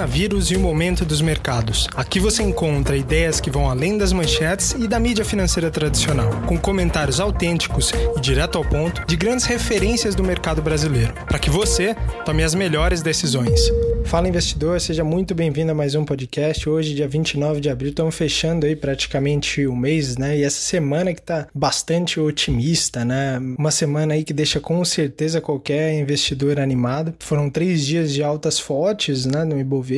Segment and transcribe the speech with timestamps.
[0.00, 1.86] coronavírus e o momento dos mercados.
[1.94, 6.56] Aqui você encontra ideias que vão além das manchetes e da mídia financeira tradicional, com
[6.56, 11.94] comentários autênticos e direto ao ponto de grandes referências do mercado brasileiro, para que você
[12.24, 13.60] tome as melhores decisões.
[14.06, 16.68] Fala investidor, seja muito bem-vindo a mais um podcast.
[16.68, 20.36] Hoje, dia 29 de abril, estamos fechando aí praticamente o um mês, né?
[20.36, 23.38] E essa semana que tá bastante otimista, né?
[23.58, 27.14] Uma semana aí que deixa com certeza qualquer investidor animado.
[27.20, 29.44] Foram três dias de altas fortes, né?
[29.44, 29.89] No Ibovespa.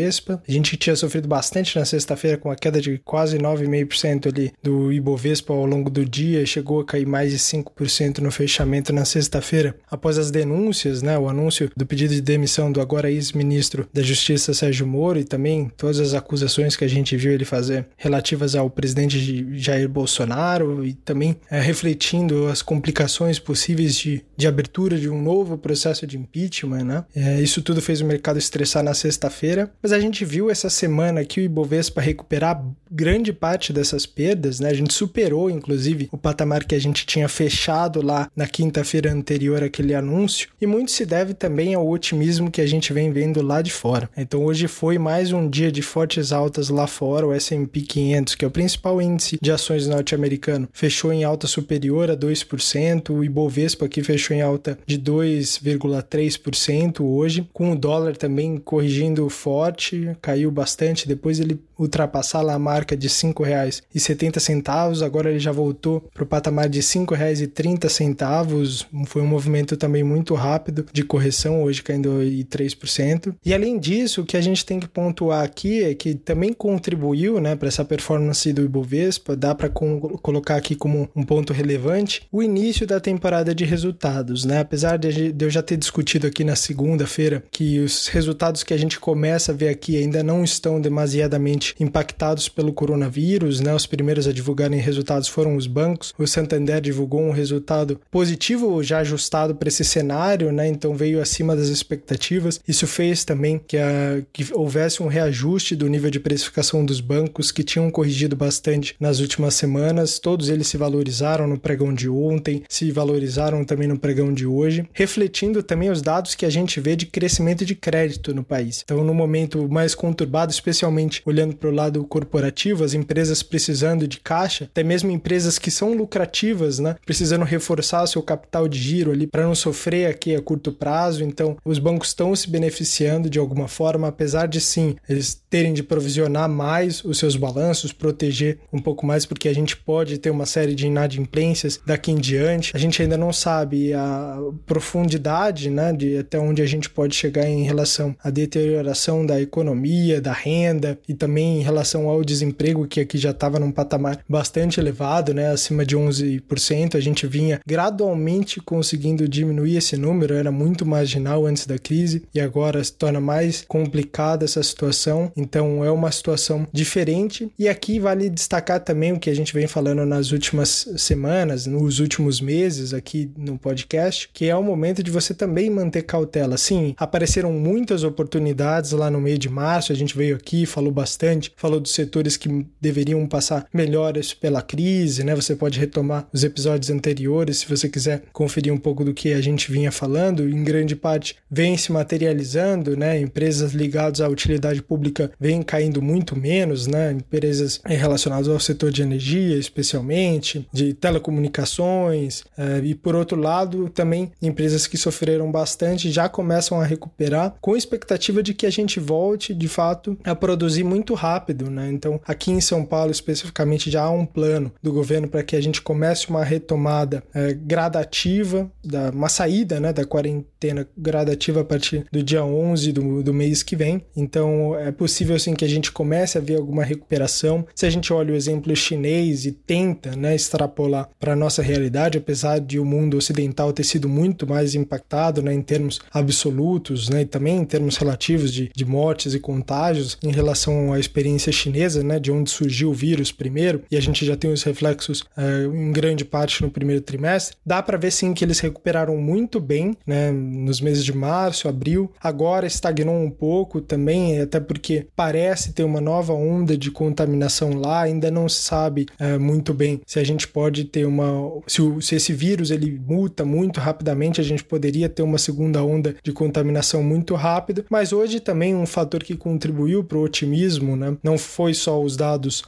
[0.47, 4.93] A gente tinha sofrido bastante na sexta-feira com a queda de quase 9,5% ali do
[4.93, 6.45] Ibovespa ao longo do dia.
[6.47, 11.19] Chegou a cair mais de 5% no fechamento na sexta-feira após as denúncias, né?
[11.19, 15.71] O anúncio do pedido de demissão do agora ex-ministro da Justiça Sérgio Moro e também
[15.77, 20.95] todas as acusações que a gente viu ele fazer relativas ao presidente Jair Bolsonaro e
[20.95, 26.85] também é, refletindo as complicações possíveis de, de abertura de um novo processo de impeachment,
[26.85, 27.05] né?
[27.15, 31.21] É, isso tudo fez o mercado estressar na sexta-feira, mas a gente viu essa semana
[31.21, 34.69] aqui o Ibovespa recuperar grande parte dessas perdas, né?
[34.69, 39.63] A gente superou, inclusive, o patamar que a gente tinha fechado lá na quinta-feira anterior
[39.63, 43.63] àquele anúncio, e muito se deve também ao otimismo que a gente vem vendo lá
[43.63, 44.11] de fora.
[44.17, 48.45] Então hoje foi mais um dia de fortes altas lá fora, o S&P 500, que
[48.45, 53.87] é o principal índice de ações norte-americano, fechou em alta superior a 2%, o Ibovespa
[53.87, 59.72] aqui fechou em alta de 2,3% hoje, com o dólar também corrigindo forte,
[60.21, 66.01] caiu bastante, depois ele ultrapassar lá a marca de R$ 5,70, agora ele já voltou
[66.13, 71.83] para o patamar de R$ 5,30, foi um movimento também muito rápido de correção, hoje
[71.83, 73.35] caindo 3%.
[73.45, 77.41] E além disso, o que a gente tem que pontuar aqui é que também contribuiu
[77.41, 82.43] né, para essa performance do Ibovespa, dá para colocar aqui como um ponto relevante, o
[82.43, 84.45] início da temporada de resultados.
[84.45, 84.61] Né?
[84.61, 89.01] Apesar de eu já ter discutido aqui na segunda-feira que os resultados que a gente
[89.01, 93.75] começa a ver aqui ainda não estão demasiadamente impactados pelo coronavírus, né?
[93.75, 96.15] Os primeiros a divulgarem resultados foram os bancos.
[96.19, 100.67] O Santander divulgou um resultado positivo já ajustado para esse cenário, né?
[100.69, 102.61] Então veio acima das expectativas.
[102.67, 107.51] Isso fez também que, a, que houvesse um reajuste do nível de precificação dos bancos
[107.51, 110.19] que tinham corrigido bastante nas últimas semanas.
[110.19, 114.89] Todos eles se valorizaram no pregão de ontem, se valorizaram também no pregão de hoje,
[114.93, 118.83] refletindo também os dados que a gente vê de crescimento de crédito no país.
[118.85, 124.21] Então, no momento mais conturbado, especialmente olhando para o lado corporativo, as empresas precisando de
[124.21, 129.27] caixa, até mesmo empresas que são lucrativas, né, precisando reforçar seu capital de giro ali
[129.27, 131.25] para não sofrer aqui a curto prazo.
[131.25, 135.83] Então, os bancos estão se beneficiando de alguma forma, apesar de sim eles terem de
[135.83, 140.47] provisionar mais os seus balanços, proteger um pouco mais, porque a gente pode ter uma
[140.47, 142.73] série de inadimplências daqui em diante.
[142.75, 147.47] A gente ainda não sabe a profundidade, né, de até onde a gente pode chegar
[147.49, 153.01] em relação à deterioração da economia, da renda e também em relação ao desemprego, que
[153.01, 156.97] aqui já estava num patamar bastante elevado, né, acima de 11%.
[156.97, 162.41] A gente vinha gradualmente conseguindo diminuir esse número, era muito marginal antes da crise e
[162.41, 165.33] agora se torna mais complicada essa situação.
[165.37, 167.51] Então é uma situação diferente.
[167.59, 172.01] E aqui vale destacar também o que a gente vem falando nas últimas semanas, nos
[172.01, 176.57] últimos meses aqui no podcast, que é o momento de você também manter cautela.
[176.57, 181.32] Sim, apareceram muitas oportunidades lá no meio de março, a gente veio aqui, falou bastante,
[181.57, 185.35] falou dos setores que deveriam passar melhores pela crise, né?
[185.35, 189.41] Você pode retomar os episódios anteriores se você quiser conferir um pouco do que a
[189.41, 190.49] gente vinha falando.
[190.49, 193.19] Em grande parte vem se materializando, né?
[193.21, 197.13] Empresas ligadas à utilidade pública vêm caindo muito menos, né?
[197.13, 204.33] Empresas relacionadas ao setor de energia, especialmente, de telecomunicações, eh, e por outro lado, também
[204.41, 209.55] empresas que sofreram bastante já começam a recuperar, com expectativa de que a gente volte
[209.55, 211.89] de fato a produzir muito rápido, né?
[211.93, 215.61] Então, aqui em São Paulo especificamente já há um plano do governo para que a
[215.61, 222.05] gente comece uma retomada eh, gradativa, da, uma saída, né, da quarentena gradativa a partir
[222.11, 224.03] do dia 11 do, do mês que vem.
[224.17, 227.65] Então, é possível sim que a gente comece a ver alguma recuperação.
[227.73, 232.59] Se a gente olha o exemplo chinês e tenta, né, extrapolar para nossa realidade, apesar
[232.59, 237.27] de o mundo ocidental ter sido muito mais impactado, né, em termos absolutos, né, e
[237.27, 242.19] também em termos relativos de, de mortes e contágios em relação à experiência chinesa, né,
[242.19, 245.93] de onde surgiu o vírus primeiro, e a gente já tem os reflexos é, em
[245.93, 250.31] grande parte no primeiro trimestre, dá para ver sim que eles recuperaram muito bem, né,
[250.33, 252.11] nos meses de março, abril.
[252.21, 258.03] Agora estagnou um pouco também, até porque parece ter uma nova onda de contaminação lá,
[258.03, 261.61] ainda não se sabe é, muito bem se a gente pode ter uma.
[261.67, 265.83] Se, o, se esse vírus ele muta muito rapidamente, a gente poderia ter uma segunda
[265.83, 270.97] onda de contaminação muito rápido, mas hoje também um, fator que contribuiu para o otimismo,
[271.03, 271.17] né?
[271.23, 272.63] Não foi só os dados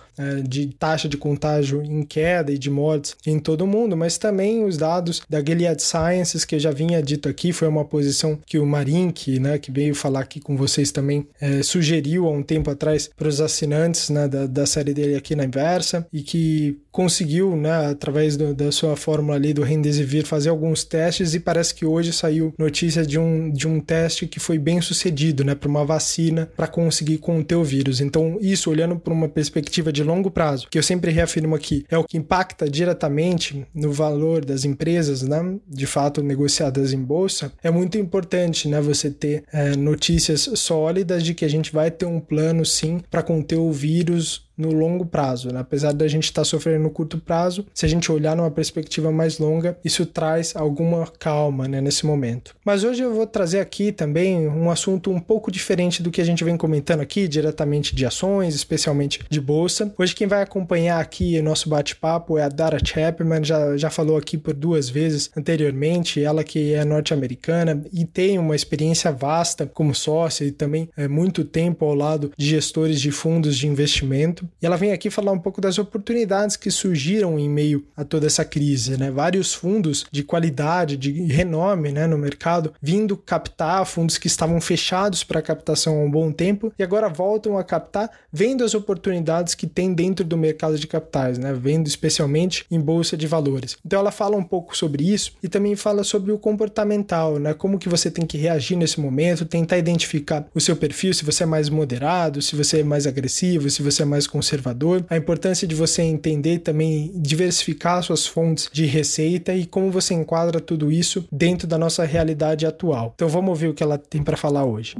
[0.47, 4.65] de taxa de contágio em queda e de mortes em todo o mundo, mas também
[4.65, 8.59] os dados da Gilead Sciences, que eu já vinha dito aqui, foi uma posição que
[8.59, 12.71] o Marink, né, que veio falar aqui com vocês também, é, sugeriu há um tempo
[12.71, 17.57] atrás para os assinantes né, da, da série dele aqui na Inversa e que conseguiu,
[17.57, 21.85] né, através do, da sua fórmula ali do Remdesivir, fazer alguns testes e parece que
[21.85, 25.85] hoje saiu notícia de um, de um teste que foi bem sucedido, né, para uma
[25.85, 28.01] vacina para conseguir conter o vírus.
[28.01, 31.99] Então, isso olhando para uma perspectiva de longo prazo, que eu sempre reafirmo aqui, é
[31.99, 37.71] o que impacta diretamente no valor das empresas, né, de fato negociadas em bolsa, é
[37.71, 42.21] muito importante, né, você ter é, notícias sólidas de que a gente vai ter um
[42.21, 45.53] plano sim para conter o vírus no longo prazo.
[45.53, 45.61] Né?
[45.61, 49.11] Apesar da gente estar tá sofrendo no curto prazo, se a gente olhar numa perspectiva
[49.11, 52.55] mais longa, isso traz alguma calma né, nesse momento.
[52.65, 56.25] Mas hoje eu vou trazer aqui também um assunto um pouco diferente do que a
[56.25, 59.93] gente vem comentando aqui, diretamente de ações, especialmente de bolsa.
[59.99, 64.17] Hoje quem vai acompanhar aqui o nosso bate-papo é a Dara Chapman, já, já falou
[64.17, 69.95] aqui por duas vezes anteriormente, ela que é norte-americana e tem uma experiência vasta como
[69.95, 74.44] sócia e também é, muito tempo ao lado de gestores de fundos de investimento.
[74.61, 78.27] E ela vem aqui falar um pouco das oportunidades que surgiram em meio a toda
[78.27, 79.11] essa crise, né?
[79.11, 85.25] Vários fundos de qualidade, de renome, né, no mercado, vindo captar fundos que estavam fechados
[85.25, 89.67] para captação há um bom tempo e agora voltam a captar, vendo as oportunidades que
[89.67, 91.53] tem dentro do mercado de capitais, né?
[91.53, 93.77] Vendo especialmente em bolsa de valores.
[93.85, 97.55] Então ela fala um pouco sobre isso e também fala sobre o comportamental, né?
[97.55, 101.45] Como que você tem que reagir nesse momento, tentar identificar o seu perfil, se você
[101.45, 105.67] é mais moderado, se você é mais agressivo, se você é mais conservador, a importância
[105.67, 111.25] de você entender também diversificar suas fontes de receita e como você enquadra tudo isso
[111.31, 113.13] dentro da nossa realidade atual.
[113.15, 114.97] Então vamos ouvir o que ela tem para falar hoje.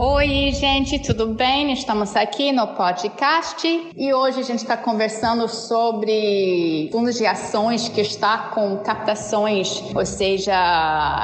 [0.00, 1.72] Oi, gente, tudo bem?
[1.72, 3.66] Estamos aqui no podcast
[3.96, 10.06] e hoje a gente está conversando sobre fundos de ações que está com captações, ou
[10.06, 10.54] seja,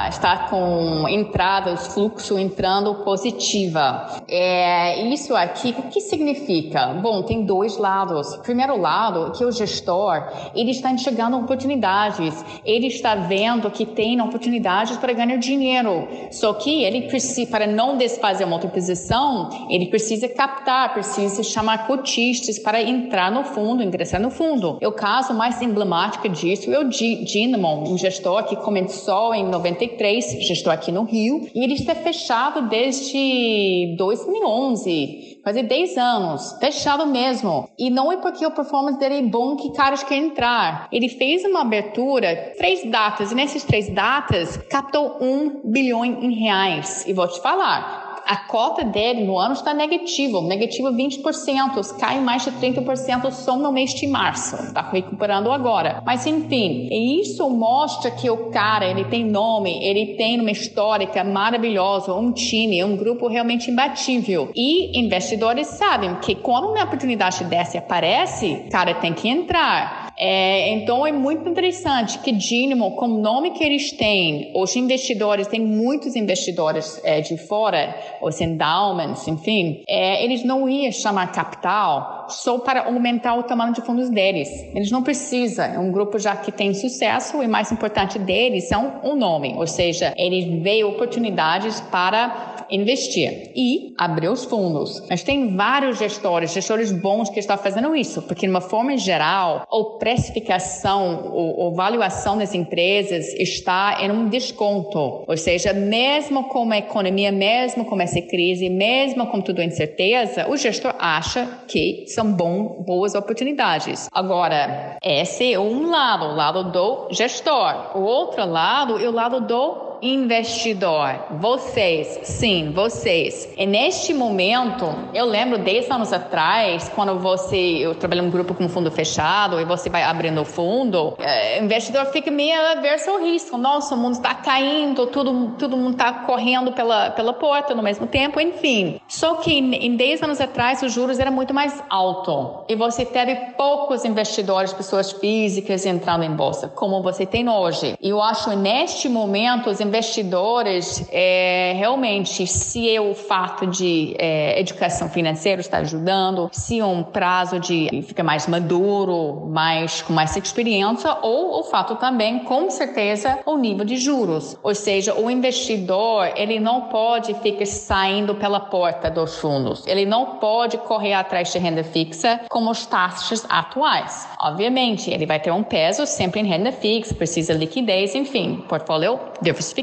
[0.09, 4.21] está com entradas, fluxo entrando positiva.
[4.27, 6.87] É, isso aqui, o que significa?
[7.01, 8.35] Bom, tem dois lados.
[8.43, 10.21] Primeiro lado, que o gestor,
[10.53, 16.83] ele está enxergando oportunidades, ele está vendo que tem oportunidades para ganhar dinheiro, só que
[16.83, 23.31] ele precisa, para não desfazer uma posição, ele precisa captar, precisa chamar cotistas para entrar
[23.31, 24.79] no fundo, ingressar no fundo.
[24.81, 30.73] O caso mais emblemático disso é o Dynamo, um gestor que começou em 93, gestor
[30.73, 37.69] aqui no Rio, e ele está fechado desde 2011, quase 10 anos, fechado mesmo.
[37.77, 40.87] E não é porque a performance dele é bom que caras querem entrar.
[40.91, 47.05] Ele fez uma abertura, três datas, e nessas três datas captou um bilhão em reais.
[47.07, 52.43] E vou te falar, a cota dele no ano está negativa, negativo 20%, cai mais
[52.43, 56.01] de 30% só no mês de março, está recuperando agora.
[56.05, 56.89] Mas enfim,
[57.21, 62.83] isso mostra que o cara, ele tem nome, ele tem uma histórica maravilhosa, um time,
[62.83, 64.49] um grupo realmente imbatível.
[64.55, 70.04] E investidores sabem que quando uma oportunidade dessa aparece, cara tem que entrar.
[70.17, 75.47] É, então é muito interessante que Dynamo, com o nome que eles têm, os investidores,
[75.47, 82.14] tem muitos investidores é, de fora, os endowments, enfim, é, eles não iam chamar capital
[82.29, 84.49] só para aumentar o tamanho de fundos deles.
[84.73, 88.99] Eles não precisam, é um grupo já que tem sucesso e mais importante deles são
[89.03, 95.03] o nome, ou seja, eles veem oportunidades para investir e abrir os fundos.
[95.09, 99.67] Mas tem vários gestores, gestores bons que estão fazendo isso, porque de uma forma geral,
[99.69, 105.23] a precificação ou, ou valuação das empresas está em um desconto.
[105.27, 110.57] Ou seja, mesmo com a economia, mesmo com essa crise, mesmo com tudo incerteza, o
[110.57, 114.09] gestor acha que são bom, boas oportunidades.
[114.11, 117.95] Agora, esse é um lado, o lado do gestor.
[117.95, 121.15] O outro lado é o lado do investidor.
[121.39, 123.53] Vocês, sim, vocês.
[123.57, 128.69] E neste momento, eu lembro 10 anos atrás, quando você, eu em um grupo com
[128.69, 133.57] fundo fechado e você vai abrindo o fundo, o investidor fica meio averso ao risco.
[133.57, 138.07] Nossa, o mundo está caindo, tudo, todo mundo está correndo pela, pela porta no mesmo
[138.07, 138.99] tempo, enfim.
[139.07, 143.35] Só que em 10 anos atrás, os juros eram muito mais alto e você teve
[143.57, 147.97] poucos investidores, pessoas físicas entrando em bolsa, como você tem hoje.
[148.01, 155.61] Eu acho neste momento, os investidores, é, realmente, se o fato de é, educação financeira
[155.61, 161.63] está ajudando, se um prazo de fica mais maduro, mais com mais experiência, ou o
[161.63, 164.57] fato também, com certeza, o nível de juros.
[164.61, 169.85] Ou seja, o investidor ele não pode ficar saindo pela porta dos fundos.
[169.87, 174.27] Ele não pode correr atrás de renda fixa como as taxas atuais.
[174.41, 179.19] Obviamente, ele vai ter um peso sempre em renda fixa, precisa de liquidez, enfim, portfólio
[179.41, 179.74] diversificado.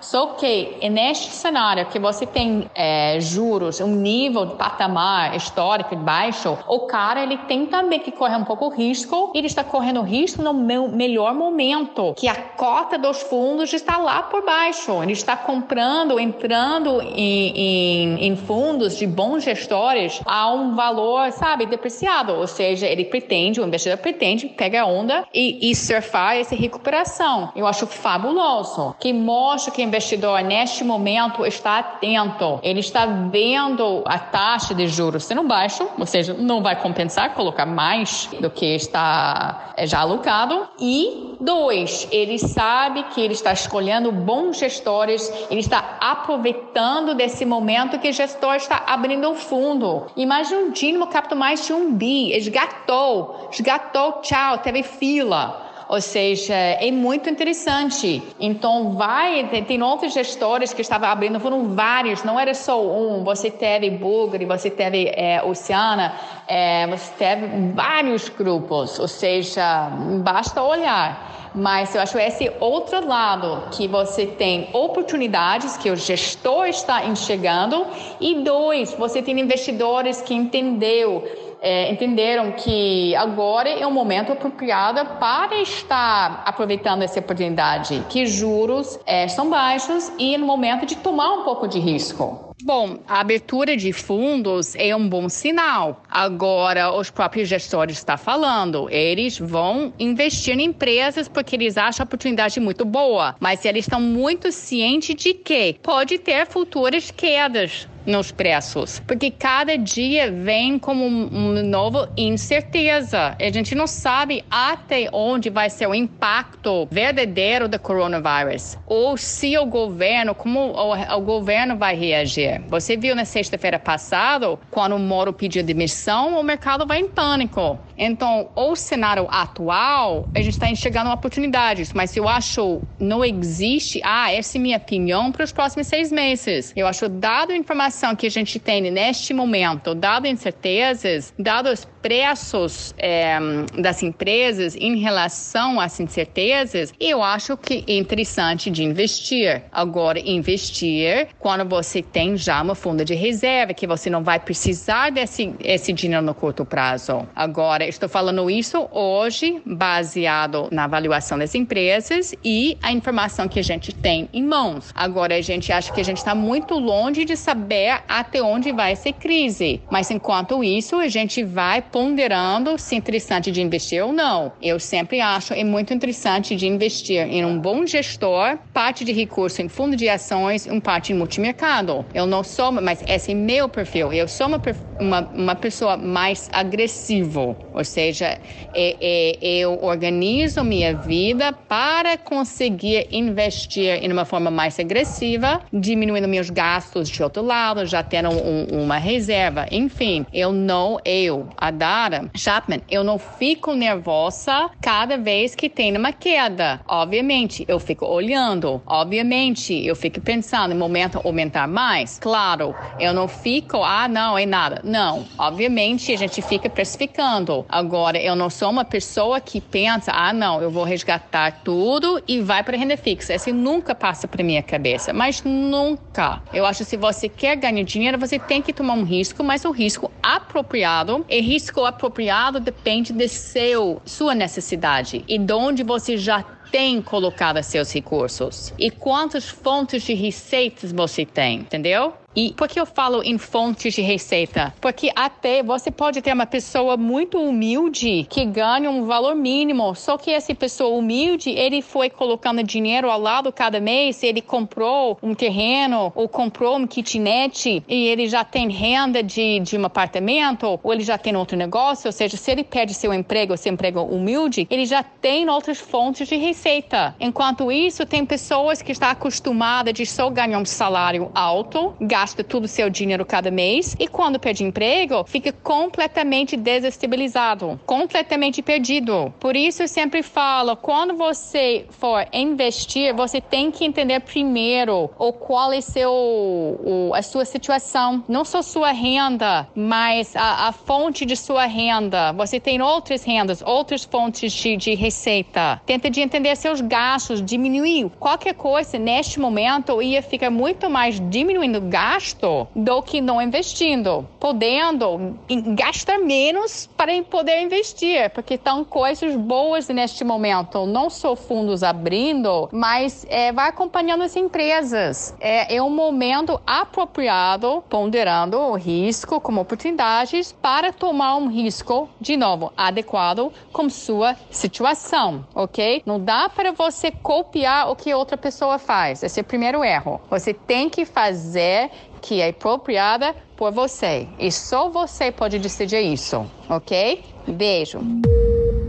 [0.00, 6.58] Só que neste cenário que você tem é, juros, um nível de patamar histórico baixo,
[6.68, 9.32] o cara ele tem também que correr um pouco risco.
[9.34, 14.22] Ele está correndo risco no meu melhor momento, que a cota dos fundos está lá
[14.24, 15.02] por baixo.
[15.02, 21.66] Ele está comprando, entrando em, em, em fundos de bons gestores a um valor, sabe,
[21.66, 22.32] depreciado.
[22.34, 27.52] Ou seja, ele pretende, o investidor pretende pegar a onda e, e surfar essa recuperação.
[27.54, 32.58] Eu acho fabuloso, que mostra que o investidor neste momento está atento.
[32.62, 37.66] Ele está vendo a taxa de juros sendo baixo, ou seja, não vai compensar colocar
[37.66, 40.68] mais do que está é, já alocado.
[40.78, 47.98] E dois, ele sabe que ele está escolhendo bons gestores, ele está aproveitando desse momento
[47.98, 50.06] que o gestor está abrindo um fundo.
[50.16, 55.71] Imagina um Dínamo captou mais de um bi, esgatou, esgatou, tchau, teve fila.
[55.92, 58.22] Ou seja, é muito interessante.
[58.40, 63.22] Então, vai, tem outros gestores que estavam abrindo, foram vários, não era só um.
[63.24, 66.14] Você teve Bugre, você teve é, Oceana,
[66.48, 68.98] é, você teve vários grupos.
[68.98, 69.90] Ou seja,
[70.24, 71.50] basta olhar.
[71.54, 77.86] Mas eu acho esse outro lado que você tem oportunidades que o gestor está enxergando
[78.18, 85.06] e dois, você tem investidores que entendeu é, entenderam que agora é o momento apropriado
[85.18, 91.32] para estar aproveitando essa oportunidade, que juros é, são baixos e no momento de tomar
[91.32, 92.52] um pouco de risco.
[92.64, 96.02] Bom, a abertura de fundos é um bom sinal.
[96.08, 102.06] Agora, os próprios gestores estão falando, eles vão investir em empresas porque eles acham a
[102.06, 108.32] oportunidade muito boa, mas eles estão muito cientes de que pode ter futuras quedas nos
[108.32, 113.36] preços, porque cada dia vem como uma nova incerteza.
[113.40, 119.56] A gente não sabe até onde vai ser o impacto verdadeiro do coronavírus, ou se
[119.56, 122.60] o governo, como o, o governo vai reagir.
[122.68, 127.78] Você viu na sexta-feira passada, quando o Moro pediu demissão, o mercado vai em pânico.
[128.04, 134.32] Então, o cenário atual, a gente está enxergando oportunidades, mas eu acho não existe, ah,
[134.32, 136.72] essa é minha opinião para os próximos seis meses.
[136.74, 141.86] Eu acho, dado a informação que a gente tem neste momento, dado incertezas, dado os
[142.02, 143.38] preços é,
[143.78, 149.62] das empresas em relação às incertezas, eu acho que é interessante de investir.
[149.70, 155.10] Agora, investir quando você tem já uma funda de reserva, que você não vai precisar
[155.10, 157.26] desse esse dinheiro no curto prazo.
[157.34, 163.64] Agora, estou falando isso hoje, baseado na avaliação das empresas e a informação que a
[163.64, 164.90] gente tem em mãos.
[164.94, 168.92] Agora, a gente acha que a gente está muito longe de saber até onde vai
[168.92, 169.80] essa crise.
[169.90, 174.52] Mas, enquanto isso, a gente vai ponderando se é interessante de investir ou não.
[174.60, 179.60] Eu sempre acho é muito interessante de investir em um bom gestor, parte de recurso
[179.60, 182.04] em fundo de ações, um parte em multimercado.
[182.14, 184.12] Eu não sou, mas esse é meu perfil.
[184.12, 184.60] Eu sou uma,
[184.98, 188.38] uma, uma pessoa mais agressiva, ou seja,
[188.74, 196.26] é, é, eu organizo minha vida para conseguir investir em uma forma mais agressiva, diminuindo
[196.26, 199.66] meus gastos de outro lado, já tendo um, uma reserva.
[199.70, 205.96] Enfim, eu não, eu, a Dara Chapman, eu não fico nervosa cada vez que tem
[205.96, 206.80] uma queda.
[206.86, 208.80] Obviamente, eu fico olhando.
[208.86, 212.20] Obviamente, eu fico pensando, momento aumentar mais.
[212.20, 214.80] Claro, eu não fico, ah, não, é nada.
[214.84, 217.66] Não, obviamente, a gente fica precificando.
[217.68, 222.40] Agora, eu não sou uma pessoa que pensa, ah, não, eu vou resgatar tudo e
[222.40, 223.34] vai para renda fixa.
[223.34, 226.40] Isso nunca passa para minha cabeça, mas nunca.
[226.52, 229.64] Eu acho que se você quer ganhar dinheiro, você tem que tomar um risco, mas
[229.64, 231.26] o risco apropriado.
[231.28, 237.62] E risco apropriado depende de seu, sua necessidade e de onde você já tem colocado
[237.62, 242.14] seus recursos e quantas fontes de receitas você tem, entendeu?
[242.34, 244.74] E por que eu falo em fontes de receita?
[244.80, 250.16] Porque até você pode ter uma pessoa muito humilde que ganha um valor mínimo, só
[250.16, 255.34] que essa pessoa humilde, ele foi colocando dinheiro ao lado cada mês, ele comprou um
[255.34, 260.92] terreno ou comprou um kitnet e ele já tem renda de, de um apartamento ou
[260.92, 264.66] ele já tem outro negócio, ou seja, se ele perde seu emprego, seu emprego humilde,
[264.70, 267.14] ele já tem outras fontes de receita.
[267.20, 272.66] Enquanto isso, tem pessoas que estão acostumadas de só ganhar um salário alto, gasta todo
[272.66, 279.34] o seu dinheiro cada mês e quando perde emprego, fica completamente desestabilizado, completamente perdido.
[279.40, 285.32] Por isso eu sempre falo, quando você for investir, você tem que entender primeiro o
[285.32, 291.26] qual é seu, o, a sua situação, não só sua renda, mas a, a fonte
[291.26, 292.32] de sua renda.
[292.34, 295.80] Você tem outras rendas, outras fontes de, de receita.
[295.84, 301.80] Tenta de entender seus gastos, diminuir qualquer coisa neste momento ia ficar muito mais diminuindo
[302.12, 305.38] gasto do que não investindo, podendo
[305.74, 312.68] gastar menos para poder investir, porque estão coisas boas neste momento, não só fundos abrindo,
[312.70, 315.34] mas é, vai acompanhando as empresas.
[315.40, 322.36] É, é um momento apropriado, ponderando o risco como oportunidades para tomar um risco, de
[322.36, 326.02] novo, adequado com sua situação, ok?
[326.04, 329.22] Não dá para você copiar o que outra pessoa faz.
[329.22, 330.20] Esse é o primeiro erro.
[330.28, 331.90] Você tem que fazer
[332.20, 334.26] que é apropriada por você.
[334.38, 337.22] E só você pode decidir isso, ok?
[337.46, 338.00] Beijo.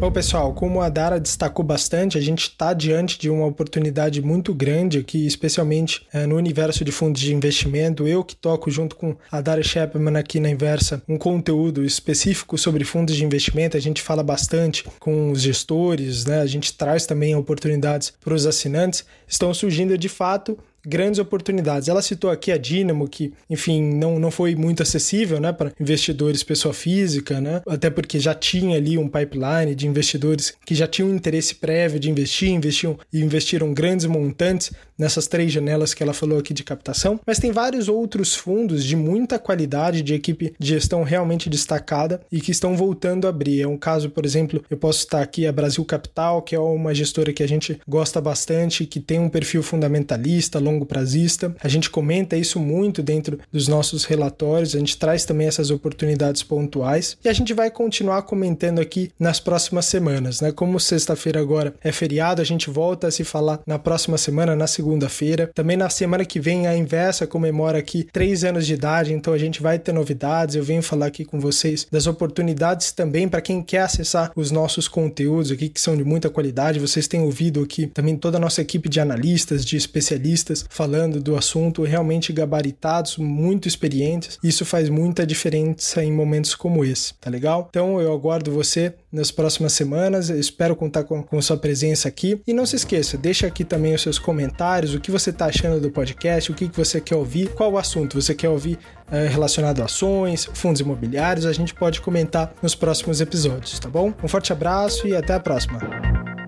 [0.04, 4.54] Bom, pessoal, como a Dara destacou bastante, a gente está diante de uma oportunidade muito
[4.54, 8.06] grande aqui, especialmente é, no universo de fundos de investimento.
[8.06, 12.84] Eu que toco junto com a Dara Shepman aqui na Inversa um conteúdo específico sobre
[12.84, 13.78] fundos de investimento.
[13.78, 16.42] A gente fala bastante com os gestores, né?
[16.42, 19.06] A gente traz também oportunidades para os assinantes.
[19.26, 21.88] Estão surgindo de fato grandes oportunidades.
[21.88, 26.44] Ela citou aqui a Dynamo, que, enfim, não, não foi muito acessível né, para investidores
[26.44, 31.14] pessoa física, né, até porque já tinha ali um pipeline de investidores que já tinham
[31.14, 36.40] interesse prévio de investir, investiam e investiram grandes montantes nessas três janelas que ela falou
[36.40, 41.04] aqui de captação, mas tem vários outros fundos de muita qualidade, de equipe de gestão
[41.04, 43.62] realmente destacada e que estão voltando a abrir.
[43.62, 46.94] É um caso, por exemplo, eu posso citar aqui a Brasil Capital, que é uma
[46.94, 51.56] gestora que a gente gosta bastante, que tem um perfil fundamentalista, longo prazista.
[51.62, 56.44] A gente comenta isso muito dentro dos nossos relatórios, a gente traz também essas oportunidades
[56.44, 60.52] pontuais e a gente vai continuar comentando aqui nas próximas semanas, né?
[60.52, 64.68] Como sexta-feira agora é feriado, a gente volta a se falar na próxima semana, na
[64.68, 65.50] segunda segunda-feira.
[65.56, 69.38] Também na semana que vem a Inversa comemora aqui três anos de idade, então a
[69.38, 70.56] gente vai ter novidades.
[70.56, 74.88] Eu venho falar aqui com vocês das oportunidades também para quem quer acessar os nossos
[74.88, 76.80] conteúdos aqui que são de muita qualidade.
[76.80, 81.38] Vocês têm ouvido aqui também toda a nossa equipe de analistas, de especialistas falando do
[81.38, 84.38] assunto, realmente gabaritados, muito experientes.
[84.44, 87.68] Isso faz muita diferença em momentos como esse, tá legal?
[87.70, 90.32] Então eu aguardo você nas próximas semanas.
[90.32, 92.42] Eu espero contar com, com sua presença aqui.
[92.48, 95.80] E não se esqueça, deixa aqui também os seus comentários, o que você está achando
[95.80, 98.80] do podcast, o que, que você quer ouvir, qual o assunto você quer ouvir
[99.12, 101.46] é, relacionado a ações, fundos imobiliários.
[101.46, 104.12] A gente pode comentar nos próximos episódios, tá bom?
[104.24, 106.43] Um forte abraço e até a próxima.